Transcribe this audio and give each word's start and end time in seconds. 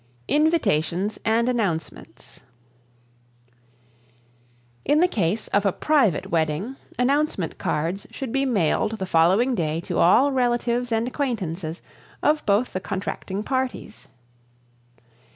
Invitations 0.27 1.19
and 1.23 1.47
Announcements. 1.47 2.39
In 4.83 4.99
the 4.99 5.07
case 5.07 5.47
of 5.49 5.63
a 5.63 5.71
private 5.71 6.31
wedding 6.31 6.75
announcement 6.97 7.59
cards 7.59 8.07
should 8.09 8.31
be 8.31 8.43
mailed 8.43 8.97
the 8.97 9.05
following 9.05 9.53
day 9.53 9.79
to 9.81 9.99
all 9.99 10.31
relatives 10.31 10.91
and 10.91 11.07
acquaintances 11.07 11.83
of 12.23 12.43
both 12.47 12.73
the 12.73 12.79
contracting 12.79 13.43
parties. 13.43 14.07